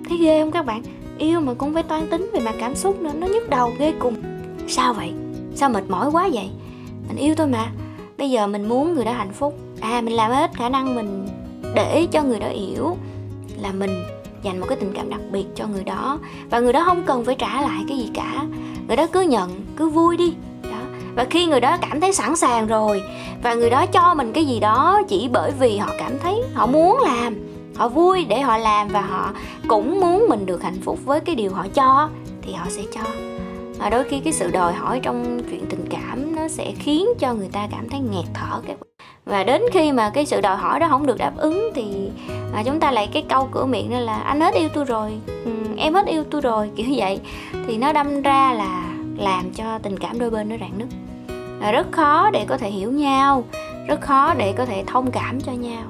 Thấy 0.10 0.18
ghê 0.18 0.42
không 0.42 0.52
các 0.52 0.66
bạn? 0.66 0.82
Yêu 1.22 1.40
mà 1.40 1.54
cũng 1.54 1.74
phải 1.74 1.84
toan 1.84 2.08
tính 2.08 2.30
về 2.34 2.40
mặt 2.40 2.56
cảm 2.60 2.76
xúc 2.76 3.02
nữa, 3.02 3.12
nó 3.16 3.28
nhức 3.28 3.50
đầu 3.50 3.74
ghê 3.80 3.94
cùng. 4.00 4.16
Sao 4.68 4.94
vậy? 4.94 5.12
Sao 5.56 5.70
mệt 5.70 5.84
mỏi 5.90 6.10
quá 6.12 6.30
vậy? 6.34 6.50
Mình 7.08 7.18
yêu 7.18 7.36
tôi 7.38 7.48
mà. 7.48 7.72
Bây 8.18 8.32
giờ 8.32 8.48
mình 8.48 8.70
muốn 8.70 8.94
người 8.94 9.06
đó 9.06 9.12
hạnh 9.12 9.34
phúc. 9.34 9.60
À 9.82 10.02
mình 10.02 10.14
làm 10.14 10.32
hết 10.32 10.52
khả 10.54 10.70
năng 10.70 10.96
mình 10.96 11.28
để 11.76 12.08
cho 12.12 12.24
người 12.24 12.40
đó 12.40 12.48
hiểu 12.48 12.98
là 13.62 13.72
mình 13.72 14.04
dành 14.44 14.60
một 14.60 14.66
cái 14.70 14.78
tình 14.82 14.94
cảm 14.96 15.10
đặc 15.10 15.20
biệt 15.32 15.46
cho 15.56 15.68
người 15.68 15.84
đó. 15.84 16.20
Và 16.50 16.60
người 16.60 16.74
đó 16.74 16.84
không 16.86 17.04
cần 17.04 17.26
phải 17.26 17.36
trả 17.36 17.62
lại 17.62 17.84
cái 17.88 17.98
gì 17.98 18.10
cả. 18.14 18.46
Người 18.88 18.98
đó 18.98 19.08
cứ 19.12 19.22
nhận, 19.22 19.62
cứ 19.76 19.90
vui 19.90 20.18
đi. 20.18 20.34
Đó. 20.64 20.80
Và 21.16 21.26
khi 21.30 21.46
người 21.46 21.60
đó 21.60 21.78
cảm 21.82 22.02
thấy 22.02 22.14
sẵn 22.14 22.36
sàng 22.36 22.68
rồi, 22.68 23.02
và 23.44 23.54
người 23.54 23.70
đó 23.70 23.86
cho 23.86 24.14
mình 24.14 24.34
cái 24.34 24.46
gì 24.46 24.60
đó 24.60 25.02
chỉ 25.08 25.30
bởi 25.32 25.52
vì 25.60 25.78
họ 25.78 25.94
cảm 26.00 26.20
thấy 26.24 26.42
họ 26.54 26.66
muốn 26.66 27.00
làm 27.02 27.36
họ 27.82 27.90
vui 27.90 28.26
để 28.26 28.42
họ 28.42 28.58
làm 28.58 28.88
và 28.88 29.02
họ 29.02 29.34
cũng 29.68 30.00
muốn 30.00 30.26
mình 30.30 30.46
được 30.46 30.64
hạnh 30.64 30.82
phúc 30.82 31.00
với 31.06 31.20
cái 31.20 31.36
điều 31.36 31.54
họ 31.54 31.68
cho 31.74 32.10
thì 32.42 32.54
họ 32.54 32.66
sẽ 32.70 32.82
cho. 32.92 33.02
Và 33.80 33.90
đôi 33.90 34.04
khi 34.04 34.20
cái 34.20 34.34
sự 34.34 34.52
đòi 34.52 34.74
hỏi 34.74 35.00
trong 35.04 35.42
chuyện 35.50 35.66
tình 35.70 35.86
cảm 35.90 36.36
nó 36.36 36.48
sẽ 36.48 36.72
khiến 36.80 37.08
cho 37.20 37.34
người 37.34 37.50
ta 37.52 37.68
cảm 37.72 37.90
thấy 37.90 38.00
nghẹt 38.00 38.26
thở 38.34 38.62
các 38.68 38.76
và 39.26 39.44
đến 39.44 39.62
khi 39.74 39.92
mà 39.92 40.10
cái 40.10 40.26
sự 40.26 40.42
đòi 40.42 40.58
hỏi 40.58 40.80
đó 40.80 40.88
không 40.90 41.06
được 41.06 41.18
đáp 41.18 41.32
ứng 41.38 41.70
thì 41.76 42.10
mà 42.54 42.64
chúng 42.64 42.80
ta 42.80 42.92
lại 42.92 43.10
cái 43.14 43.24
câu 43.30 43.50
cửa 43.52 43.66
miệng 43.66 43.92
đó 43.92 44.00
là 44.00 44.16
anh 44.16 44.42
hết 44.42 44.54
yêu 44.54 44.70
tôi 44.74 44.86
rồi 44.86 45.12
ừ, 45.46 45.52
em 45.78 45.94
hết 45.94 46.06
yêu 46.06 46.24
tôi 46.24 46.42
rồi 46.42 46.70
kiểu 46.76 46.88
vậy. 46.96 47.20
Thì 47.68 47.78
nó 47.78 47.94
đâm 47.94 48.22
ra 48.22 48.54
là 48.54 48.94
làm 49.18 49.52
cho 49.54 49.80
tình 49.84 50.00
cảm 50.00 50.20
đôi 50.20 50.30
bên 50.30 50.50
nó 50.50 50.56
rạn 50.60 50.72
nứt. 50.78 50.88
Rất 51.72 51.92
khó 51.92 52.30
để 52.34 52.46
có 52.48 52.58
thể 52.58 52.70
hiểu 52.70 52.92
nhau 52.92 53.44
rất 53.88 54.02
khó 54.02 54.34
để 54.34 54.54
có 54.58 54.66
thể 54.66 54.84
thông 54.88 55.12
cảm 55.12 55.42
cho 55.42 55.52
nhau 55.52 55.84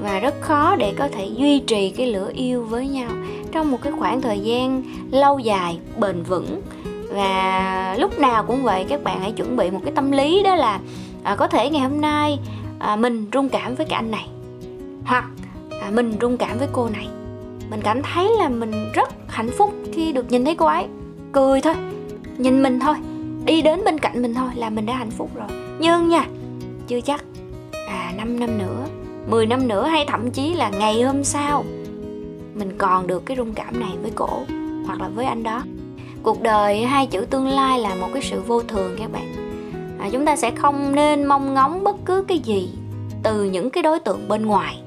và 0.00 0.18
rất 0.18 0.34
khó 0.40 0.76
để 0.76 0.94
có 0.98 1.08
thể 1.08 1.26
duy 1.36 1.58
trì 1.58 1.90
cái 1.90 2.06
lửa 2.06 2.30
yêu 2.34 2.64
với 2.64 2.88
nhau. 2.88 3.10
Trong 3.52 3.70
một 3.70 3.78
cái 3.82 3.92
khoảng 3.98 4.20
thời 4.20 4.40
gian 4.40 4.82
lâu 5.10 5.38
dài 5.38 5.78
bền 5.98 6.22
vững 6.22 6.62
và 7.10 7.96
lúc 7.98 8.18
nào 8.18 8.44
cũng 8.44 8.62
vậy 8.62 8.84
các 8.88 9.04
bạn 9.04 9.20
hãy 9.20 9.32
chuẩn 9.32 9.56
bị 9.56 9.70
một 9.70 9.80
cái 9.84 9.92
tâm 9.96 10.12
lý 10.12 10.42
đó 10.42 10.54
là 10.54 10.80
à, 11.22 11.36
có 11.36 11.46
thể 11.46 11.70
ngày 11.70 11.82
hôm 11.82 12.00
nay 12.00 12.38
à, 12.78 12.96
mình 12.96 13.26
rung 13.32 13.48
cảm 13.48 13.74
với 13.74 13.86
cái 13.86 13.96
anh 13.96 14.10
này 14.10 14.28
hoặc 15.04 15.24
à, 15.82 15.90
mình 15.90 16.16
rung 16.20 16.36
cảm 16.36 16.58
với 16.58 16.68
cô 16.72 16.88
này. 16.88 17.08
Mình 17.70 17.80
cảm 17.82 18.02
thấy 18.02 18.28
là 18.38 18.48
mình 18.48 18.92
rất 18.94 19.08
hạnh 19.28 19.50
phúc 19.58 19.74
khi 19.92 20.12
được 20.12 20.30
nhìn 20.30 20.44
thấy 20.44 20.54
cô 20.54 20.66
ấy. 20.66 20.86
Cười 21.32 21.60
thôi 21.60 21.74
nhìn 22.38 22.62
mình 22.62 22.80
thôi 22.80 22.94
đi 23.44 23.62
đến 23.62 23.80
bên 23.84 23.98
cạnh 23.98 24.22
mình 24.22 24.34
thôi 24.34 24.48
là 24.54 24.70
mình 24.70 24.86
đã 24.86 24.94
hạnh 24.94 25.10
phúc 25.10 25.30
rồi. 25.34 25.48
Nhưng 25.78 26.08
nha 26.08 26.26
chưa 26.86 27.00
chắc 27.00 27.24
à 27.88 28.12
5 28.16 28.40
năm 28.40 28.58
nữa 28.58 28.86
10 29.26 29.46
năm 29.46 29.68
nữa 29.68 29.86
hay 29.86 30.04
thậm 30.08 30.30
chí 30.30 30.54
là 30.54 30.68
ngày 30.68 31.02
hôm 31.02 31.24
sau 31.24 31.64
mình 32.54 32.78
còn 32.78 33.06
được 33.06 33.26
cái 33.26 33.36
rung 33.36 33.54
cảm 33.54 33.80
này 33.80 33.92
với 34.02 34.10
cổ 34.14 34.42
hoặc 34.86 35.00
là 35.00 35.08
với 35.08 35.26
anh 35.26 35.42
đó. 35.42 35.62
Cuộc 36.22 36.42
đời 36.42 36.84
hai 36.84 37.06
chữ 37.06 37.26
tương 37.30 37.48
lai 37.48 37.78
là 37.78 37.94
một 37.94 38.08
cái 38.14 38.22
sự 38.22 38.42
vô 38.46 38.62
thường 38.62 38.96
các 38.98 39.12
bạn. 39.12 39.34
À, 40.00 40.08
chúng 40.12 40.24
ta 40.24 40.36
sẽ 40.36 40.50
không 40.50 40.94
nên 40.94 41.24
mong 41.24 41.54
ngóng 41.54 41.84
bất 41.84 41.96
cứ 42.04 42.24
cái 42.28 42.38
gì 42.38 42.70
từ 43.22 43.44
những 43.44 43.70
cái 43.70 43.82
đối 43.82 44.00
tượng 44.00 44.28
bên 44.28 44.46
ngoài. 44.46 44.78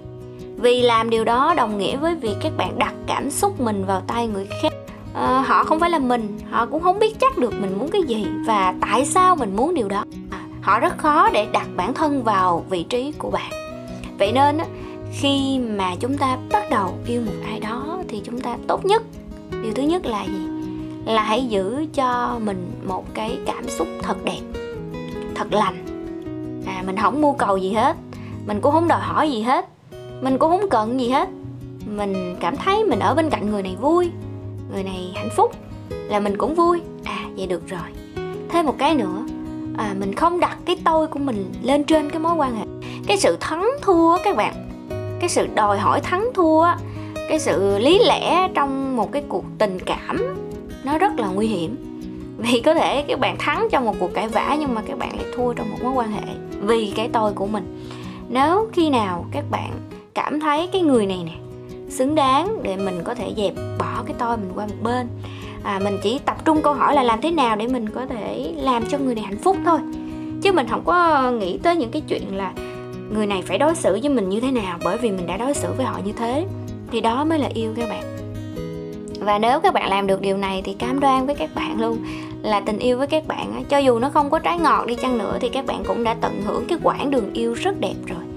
Vì 0.55 0.81
làm 0.81 1.09
điều 1.09 1.23
đó 1.23 1.53
đồng 1.57 1.77
nghĩa 1.77 1.97
với 1.97 2.15
việc 2.15 2.35
các 2.41 2.51
bạn 2.57 2.79
đặt 2.79 2.93
cảm 3.07 3.31
xúc 3.31 3.61
mình 3.61 3.85
vào 3.85 4.01
tay 4.07 4.27
người 4.27 4.47
khác. 4.61 4.73
À, 5.13 5.43
họ 5.47 5.63
không 5.63 5.79
phải 5.79 5.89
là 5.89 5.99
mình 5.99 6.39
họ 6.49 6.65
cũng 6.65 6.83
không 6.83 6.99
biết 6.99 7.19
chắc 7.19 7.37
được 7.37 7.53
mình 7.61 7.79
muốn 7.79 7.89
cái 7.91 8.01
gì 8.03 8.25
và 8.47 8.73
tại 8.81 9.05
sao 9.05 9.35
mình 9.35 9.55
muốn 9.55 9.73
điều 9.73 9.87
đó. 9.87 10.03
À, 10.31 10.39
họ 10.61 10.79
rất 10.79 10.97
khó 10.97 11.29
để 11.29 11.47
đặt 11.53 11.67
bản 11.75 11.93
thân 11.93 12.23
vào 12.23 12.65
vị 12.69 12.83
trí 12.83 13.11
của 13.11 13.31
bạn 13.31 13.68
vậy 14.19 14.31
nên 14.31 14.57
khi 15.11 15.59
mà 15.59 15.95
chúng 15.99 16.17
ta 16.17 16.37
bắt 16.51 16.63
đầu 16.69 16.93
yêu 17.07 17.21
một 17.25 17.31
ai 17.45 17.59
đó 17.59 17.97
thì 18.07 18.21
chúng 18.25 18.39
ta 18.39 18.57
tốt 18.67 18.85
nhất 18.85 19.03
điều 19.63 19.73
thứ 19.73 19.83
nhất 19.83 20.05
là 20.05 20.23
gì? 20.25 20.47
Là 21.05 21.23
hãy 21.23 21.45
giữ 21.45 21.85
cho 21.93 22.39
mình 22.43 22.71
một 22.87 23.05
cái 23.13 23.37
cảm 23.45 23.69
xúc 23.69 23.87
thật 24.01 24.25
đẹp 24.25 24.39
thật 25.35 25.53
lành. 25.53 25.85
À 26.67 26.83
mình 26.85 26.97
không 26.97 27.21
mưu 27.21 27.33
cầu 27.33 27.57
gì 27.57 27.71
hết 27.71 27.95
mình 28.47 28.61
cũng 28.61 28.71
không 28.71 28.87
đòi 28.87 28.99
hỏi 29.01 29.31
gì 29.31 29.41
hết 29.41 29.65
mình 30.21 30.37
cũng 30.37 30.51
không 30.51 30.69
cần 30.69 30.99
gì 30.99 31.09
hết. 31.09 31.29
Mình 31.95 32.35
cảm 32.39 32.55
thấy 32.55 32.83
mình 32.83 32.99
ở 32.99 33.15
bên 33.15 33.29
cạnh 33.29 33.51
người 33.51 33.63
này 33.63 33.75
vui 33.81 34.11
người 34.73 34.83
này 34.83 35.11
hạnh 35.15 35.29
phúc 35.35 35.51
là 35.89 36.19
mình 36.19 36.37
cũng 36.37 36.55
vui. 36.55 36.81
À 37.03 37.25
vậy 37.35 37.47
được 37.47 37.67
rồi. 37.67 38.15
Thêm 38.49 38.65
một 38.65 38.75
cái 38.77 38.95
nữa 38.95 39.25
à, 39.77 39.95
mình 39.99 40.15
không 40.15 40.39
đặt 40.39 40.57
cái 40.65 40.77
tôi 40.85 41.07
của 41.07 41.19
mình 41.19 41.51
lên 41.63 41.83
trên 41.83 42.09
cái 42.09 42.19
mối 42.19 42.35
quan 42.35 42.55
hệ 42.55 42.65
cái 43.09 43.17
sự 43.17 43.37
thắng 43.39 43.69
thua 43.81 44.17
các 44.23 44.35
bạn. 44.35 44.53
Cái 45.19 45.29
sự 45.29 45.47
đòi 45.55 45.77
hỏi 45.77 46.01
thắng 46.01 46.29
thua 46.33 46.65
cái 47.29 47.39
sự 47.39 47.77
lý 47.77 47.99
lẽ 47.99 48.47
trong 48.53 48.97
một 48.97 49.11
cái 49.11 49.23
cuộc 49.29 49.43
tình 49.57 49.77
cảm 49.85 50.35
nó 50.83 50.97
rất 50.97 51.19
là 51.19 51.27
nguy 51.27 51.47
hiểm. 51.47 51.75
Vì 52.37 52.61
có 52.61 52.73
thể 52.73 53.05
các 53.07 53.19
bạn 53.19 53.35
thắng 53.39 53.67
trong 53.71 53.85
một 53.85 53.95
cuộc 53.99 54.13
cãi 54.13 54.27
vã 54.27 54.57
nhưng 54.59 54.75
mà 54.75 54.81
các 54.87 54.97
bạn 54.97 55.15
lại 55.15 55.25
thua 55.35 55.53
trong 55.53 55.71
một 55.71 55.77
mối 55.83 55.91
quan 55.91 56.11
hệ 56.11 56.21
vì 56.61 56.93
cái 56.95 57.09
tôi 57.13 57.33
của 57.33 57.47
mình. 57.47 57.85
Nếu 58.29 58.69
khi 58.73 58.89
nào 58.89 59.25
các 59.31 59.43
bạn 59.51 59.71
cảm 60.13 60.39
thấy 60.39 60.67
cái 60.67 60.81
người 60.81 61.05
này 61.05 61.23
nè 61.25 61.35
xứng 61.89 62.15
đáng 62.15 62.63
để 62.63 62.77
mình 62.77 63.01
có 63.03 63.15
thể 63.15 63.33
dẹp 63.37 63.53
bỏ 63.79 64.03
cái 64.05 64.15
tôi 64.19 64.37
mình 64.37 64.51
qua 64.55 64.65
một 64.65 64.83
bên 64.83 65.07
à, 65.63 65.79
mình 65.83 65.97
chỉ 66.03 66.19
tập 66.19 66.45
trung 66.45 66.61
câu 66.61 66.73
hỏi 66.73 66.95
là 66.95 67.03
làm 67.03 67.21
thế 67.21 67.31
nào 67.31 67.55
để 67.55 67.67
mình 67.67 67.89
có 67.89 68.05
thể 68.05 68.53
làm 68.57 68.85
cho 68.85 68.97
người 68.97 69.15
này 69.15 69.23
hạnh 69.23 69.39
phúc 69.43 69.57
thôi. 69.65 69.79
Chứ 70.41 70.51
mình 70.51 70.67
không 70.67 70.83
có 70.85 71.31
nghĩ 71.31 71.57
tới 71.57 71.75
những 71.75 71.91
cái 71.91 72.01
chuyện 72.07 72.37
là 72.37 72.53
người 73.09 73.25
này 73.25 73.41
phải 73.41 73.57
đối 73.57 73.75
xử 73.75 73.99
với 74.01 74.09
mình 74.09 74.29
như 74.29 74.39
thế 74.39 74.51
nào 74.51 74.79
bởi 74.83 74.97
vì 74.97 75.11
mình 75.11 75.27
đã 75.27 75.37
đối 75.37 75.53
xử 75.53 75.73
với 75.73 75.85
họ 75.85 75.99
như 76.05 76.11
thế? 76.11 76.45
Thì 76.91 77.01
đó 77.01 77.25
mới 77.25 77.39
là 77.39 77.49
yêu 77.53 77.73
các 77.75 77.89
bạn. 77.89 78.03
Và 79.19 79.39
nếu 79.39 79.59
các 79.59 79.73
bạn 79.73 79.89
làm 79.89 80.07
được 80.07 80.21
điều 80.21 80.37
này 80.37 80.61
thì 80.65 80.73
cam 80.73 80.99
đoan 80.99 81.25
với 81.25 81.35
các 81.35 81.49
bạn 81.55 81.81
luôn. 81.81 81.97
Là 82.43 82.59
tình 82.59 82.79
yêu 82.79 82.97
với 82.97 83.07
các 83.07 83.27
bạn 83.27 83.63
cho 83.69 83.77
dù 83.77 83.99
nó 83.99 84.09
không 84.09 84.29
có 84.29 84.39
trái 84.39 84.59
ngọt 84.59 84.85
đi 84.87 84.95
chăng 84.95 85.17
nữa 85.17 85.37
thì 85.41 85.49
các 85.49 85.65
bạn 85.65 85.83
cũng 85.87 86.03
đã 86.03 86.15
tận 86.21 86.41
hưởng 86.45 86.65
cái 86.67 86.77
quãng 86.83 87.11
đường 87.11 87.33
yêu 87.33 87.53
rất 87.53 87.79
đẹp 87.79 87.95
rồi 88.07 88.28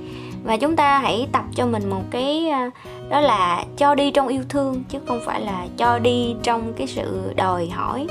và 0.44 0.56
chúng 0.56 0.76
ta 0.76 0.98
hãy 0.98 1.28
tập 1.32 1.44
cho 1.54 1.66
mình 1.66 1.90
một 1.90 2.02
cái 2.10 2.48
à, 2.48 2.70
đó 3.10 3.20
là 3.20 3.64
cho 3.76 3.94
đi 3.94 4.10
trong 4.10 4.28
yêu 4.28 4.42
thương 4.48 4.84
chứ 4.88 4.98
không 5.06 5.20
phải 5.26 5.40
là 5.40 5.66
cho 5.76 5.98
đi 5.98 6.34
trong 6.42 6.72
cái 6.76 6.86
sự 6.86 7.32
đòi 7.36 7.68
hỏi 7.68 8.06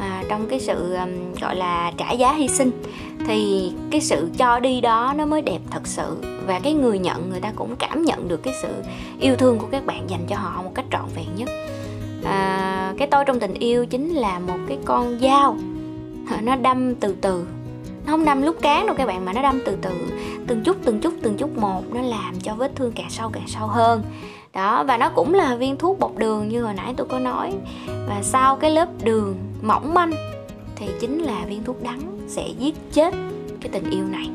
à, 0.00 0.22
trong 0.28 0.46
cái 0.50 0.60
sự 0.60 0.94
um, 0.94 1.34
gọi 1.40 1.56
là 1.56 1.92
trả 1.96 2.12
giá 2.12 2.32
hy 2.32 2.48
sinh. 2.48 2.70
Thì 3.26 3.72
cái 3.90 4.00
sự 4.00 4.30
cho 4.38 4.60
đi 4.60 4.80
đó 4.80 5.14
nó 5.16 5.26
mới 5.26 5.42
đẹp 5.42 5.58
thật 5.70 5.86
sự. 5.86 6.16
Và 6.46 6.58
cái 6.58 6.72
người 6.72 6.98
nhận 6.98 7.30
người 7.30 7.40
ta 7.40 7.52
cũng 7.56 7.76
cảm 7.76 8.02
nhận 8.02 8.28
được 8.28 8.42
cái 8.42 8.54
sự 8.62 8.68
yêu 9.20 9.36
thương 9.36 9.58
của 9.58 9.66
các 9.70 9.86
bạn 9.86 10.10
dành 10.10 10.26
cho 10.28 10.36
họ 10.36 10.62
một 10.62 10.72
cách 10.74 10.84
trọn 10.90 11.04
vẹn 11.16 11.26
nhất. 11.36 11.48
À, 12.24 12.94
cái 12.98 13.08
tôi 13.10 13.24
trong 13.24 13.40
tình 13.40 13.54
yêu 13.54 13.86
chính 13.86 14.14
là 14.14 14.38
một 14.38 14.58
cái 14.68 14.78
con 14.84 15.18
dao. 15.18 15.56
Nó 16.42 16.56
đâm 16.56 16.94
từ 16.94 17.16
từ 17.20 17.46
không 18.06 18.24
đâm 18.24 18.42
lúc 18.42 18.56
cán 18.62 18.86
đâu 18.86 18.94
các 18.98 19.06
bạn, 19.06 19.24
mà 19.24 19.32
nó 19.32 19.42
đâm 19.42 19.60
từ 19.64 19.76
từ, 19.82 19.90
từng 20.46 20.62
chút 20.64 20.76
từng 20.84 21.00
chút 21.00 21.14
từng 21.22 21.36
chút 21.36 21.58
một, 21.58 21.82
nó 21.94 22.02
làm 22.02 22.40
cho 22.42 22.54
vết 22.54 22.72
thương 22.76 22.92
càng 22.92 23.10
sâu 23.10 23.30
càng 23.32 23.46
sâu 23.46 23.66
hơn. 23.66 24.02
Đó, 24.54 24.84
và 24.84 24.96
nó 24.96 25.08
cũng 25.08 25.34
là 25.34 25.56
viên 25.56 25.76
thuốc 25.76 25.98
bột 25.98 26.10
đường 26.16 26.48
như 26.48 26.62
hồi 26.62 26.74
nãy 26.74 26.94
tôi 26.96 27.06
có 27.06 27.18
nói. 27.18 27.52
Và 28.08 28.22
sau 28.22 28.56
cái 28.56 28.70
lớp 28.70 28.88
đường 29.04 29.36
mỏng 29.62 29.94
manh, 29.94 30.12
thì 30.76 30.86
chính 31.00 31.18
là 31.18 31.44
viên 31.48 31.64
thuốc 31.64 31.82
đắng 31.82 32.00
sẽ 32.28 32.48
giết 32.58 32.74
chết 32.92 33.14
cái 33.60 33.70
tình 33.72 33.90
yêu 33.90 34.04
này. 34.04 34.30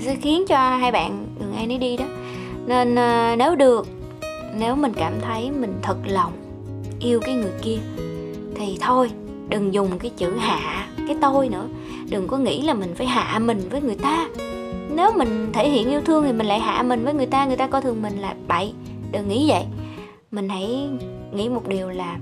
Sẽ 0.00 0.14
khiến 0.14 0.44
cho 0.48 0.56
hai 0.56 0.92
bạn 0.92 1.26
đừng 1.40 1.54
ai 1.54 1.66
nấy 1.66 1.78
đi 1.78 1.96
đó, 1.96 2.04
nên 2.66 2.94
ờ, 2.94 3.36
nếu 3.38 3.54
được, 3.54 3.86
nếu 4.58 4.76
mình 4.76 4.92
cảm 4.96 5.12
thấy 5.20 5.50
mình 5.50 5.78
thật 5.82 5.96
lòng 6.06 6.32
yêu 7.00 7.20
cái 7.20 7.34
người 7.34 7.52
kia, 7.62 7.78
thì 8.54 8.78
thôi, 8.80 9.10
đừng 9.48 9.74
dùng 9.74 9.98
cái 9.98 10.10
chữ 10.16 10.36
hạ, 10.38 10.86
cái 11.08 11.16
tôi 11.20 11.48
nữa 11.48 11.66
đừng 12.10 12.28
có 12.28 12.38
nghĩ 12.38 12.62
là 12.62 12.74
mình 12.74 12.94
phải 12.94 13.06
hạ 13.06 13.38
mình 13.38 13.68
với 13.70 13.82
người 13.82 13.94
ta. 13.94 14.28
Nếu 14.90 15.12
mình 15.16 15.50
thể 15.52 15.68
hiện 15.68 15.88
yêu 15.88 16.00
thương 16.00 16.24
thì 16.24 16.32
mình 16.32 16.46
lại 16.46 16.60
hạ 16.60 16.82
mình 16.82 17.04
với 17.04 17.14
người 17.14 17.26
ta 17.26 17.46
người 17.46 17.56
ta 17.56 17.66
coi 17.66 17.82
thường 17.82 18.02
mình 18.02 18.18
là 18.18 18.34
bậy. 18.48 18.72
Đừng 19.12 19.28
nghĩ 19.28 19.46
vậy. 19.48 19.64
Mình 20.30 20.48
hãy 20.48 20.88
nghĩ 21.32 21.48
một 21.48 21.68
điều 21.68 21.88
là 21.88 22.18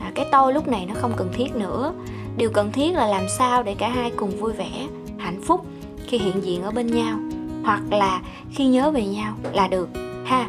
à, 0.00 0.12
cái 0.14 0.26
tôi 0.32 0.52
lúc 0.52 0.68
này 0.68 0.86
nó 0.88 0.94
không 0.94 1.12
cần 1.16 1.28
thiết 1.32 1.54
nữa. 1.54 1.92
Điều 2.36 2.50
cần 2.50 2.72
thiết 2.72 2.92
là 2.94 3.06
làm 3.06 3.24
sao 3.38 3.62
để 3.62 3.74
cả 3.74 3.88
hai 3.88 4.10
cùng 4.16 4.30
vui 4.30 4.52
vẻ 4.52 4.86
hạnh 5.18 5.40
phúc 5.42 5.66
khi 6.06 6.18
hiện 6.18 6.44
diện 6.44 6.62
ở 6.62 6.70
bên 6.70 6.86
nhau 6.86 7.18
hoặc 7.64 7.82
là 7.90 8.20
khi 8.50 8.66
nhớ 8.66 8.90
về 8.90 9.06
nhau 9.06 9.34
là 9.52 9.68
được 9.68 9.88
ha. 10.24 10.48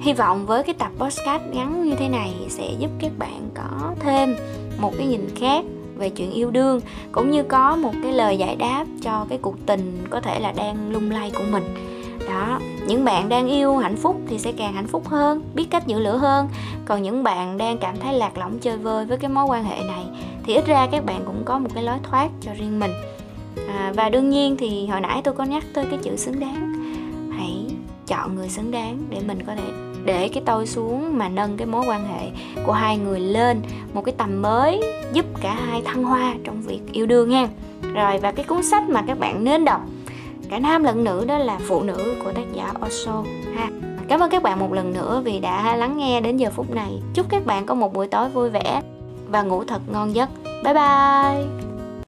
Hy 0.00 0.12
vọng 0.12 0.46
với 0.46 0.62
cái 0.62 0.74
tập 0.74 0.90
podcast 0.98 1.42
ngắn 1.52 1.84
như 1.84 1.94
thế 1.98 2.08
này 2.08 2.34
sẽ 2.48 2.74
giúp 2.78 2.90
các 3.00 3.12
bạn 3.18 3.50
có 3.54 3.94
thêm 4.00 4.36
một 4.78 4.92
cái 4.98 5.06
nhìn 5.06 5.28
khác 5.36 5.64
về 6.00 6.10
chuyện 6.10 6.30
yêu 6.30 6.50
đương 6.50 6.80
cũng 7.12 7.30
như 7.30 7.42
có 7.42 7.76
một 7.76 7.92
cái 8.02 8.12
lời 8.12 8.38
giải 8.38 8.56
đáp 8.56 8.84
cho 9.02 9.26
cái 9.28 9.38
cuộc 9.42 9.66
tình 9.66 10.06
có 10.10 10.20
thể 10.20 10.40
là 10.40 10.52
đang 10.52 10.92
lung 10.92 11.10
lay 11.10 11.30
của 11.34 11.44
mình. 11.50 11.64
Đó 12.28 12.60
những 12.86 13.04
bạn 13.04 13.28
đang 13.28 13.48
yêu 13.48 13.76
hạnh 13.76 13.96
phúc 13.96 14.16
thì 14.28 14.38
sẽ 14.38 14.52
càng 14.52 14.72
hạnh 14.72 14.86
phúc 14.86 15.08
hơn 15.08 15.42
biết 15.54 15.66
cách 15.70 15.86
giữ 15.86 15.98
lửa 15.98 16.16
hơn. 16.16 16.48
Còn 16.84 17.02
những 17.02 17.22
bạn 17.22 17.58
đang 17.58 17.78
cảm 17.78 17.96
thấy 18.00 18.14
lạc 18.14 18.38
lõng 18.38 18.58
chơi 18.58 18.76
vơi 18.76 19.04
với 19.04 19.18
cái 19.18 19.30
mối 19.30 19.44
quan 19.44 19.64
hệ 19.64 19.82
này 19.82 20.04
thì 20.44 20.54
ít 20.54 20.66
ra 20.66 20.88
các 20.92 21.04
bạn 21.04 21.22
cũng 21.26 21.42
có 21.44 21.58
một 21.58 21.68
cái 21.74 21.82
lối 21.82 21.98
thoát 22.02 22.28
cho 22.40 22.50
riêng 22.58 22.80
mình. 22.80 22.92
À, 23.68 23.92
và 23.96 24.08
đương 24.08 24.30
nhiên 24.30 24.56
thì 24.56 24.86
hồi 24.86 25.00
nãy 25.00 25.20
tôi 25.24 25.34
có 25.34 25.44
nhắc 25.44 25.64
tới 25.74 25.86
cái 25.90 25.98
chữ 26.02 26.16
xứng 26.16 26.40
đáng. 26.40 26.74
Hãy 27.36 27.66
chọn 28.06 28.34
người 28.34 28.48
xứng 28.48 28.70
đáng 28.70 28.98
để 29.10 29.20
mình 29.26 29.38
có 29.46 29.54
thể 29.54 29.89
để 30.04 30.28
cái 30.28 30.42
tôi 30.46 30.66
xuống 30.66 31.18
mà 31.18 31.28
nâng 31.28 31.56
cái 31.56 31.66
mối 31.66 31.84
quan 31.88 32.08
hệ 32.08 32.30
của 32.66 32.72
hai 32.72 32.98
người 32.98 33.20
lên 33.20 33.62
một 33.94 34.04
cái 34.04 34.14
tầm 34.18 34.42
mới, 34.42 34.82
giúp 35.12 35.26
cả 35.42 35.54
hai 35.54 35.82
thăng 35.82 36.04
hoa 36.04 36.34
trong 36.44 36.62
việc 36.62 36.80
yêu 36.92 37.06
đương 37.06 37.30
nha. 37.30 37.48
Rồi, 37.94 38.18
và 38.18 38.32
cái 38.32 38.44
cuốn 38.44 38.62
sách 38.62 38.88
mà 38.88 39.02
các 39.06 39.18
bạn 39.18 39.44
nên 39.44 39.64
đọc, 39.64 39.80
cả 40.50 40.58
nam 40.58 40.84
lẫn 40.84 41.04
nữ, 41.04 41.24
đó 41.28 41.38
là 41.38 41.58
phụ 41.68 41.82
nữ 41.82 42.14
của 42.24 42.32
tác 42.32 42.52
giả 42.54 42.72
Osho 42.86 43.24
ha 43.54 43.68
cảm 44.10 44.20
ơn 44.20 44.30
các 44.30 44.42
bạn 44.42 44.58
một 44.60 44.72
lần 44.72 44.92
nữa 44.92 45.22
vì 45.24 45.38
đã 45.38 45.76
lắng 45.76 45.96
nghe 45.96 46.20
đến 46.20 46.36
giờ 46.36 46.50
phút 46.50 46.70
này. 46.70 47.02
Chúc 47.14 47.26
các 47.28 47.46
bạn 47.46 47.66
có 47.66 47.74
một 47.74 47.92
buổi 47.92 48.08
tối 48.08 48.28
vui 48.28 48.50
vẻ 48.50 48.82
và 49.28 49.42
ngủ 49.42 49.64
thật 49.64 49.80
ngon 49.92 50.14
giấc. 50.14 50.30
Bye 50.64 50.74
bye! 50.74 51.69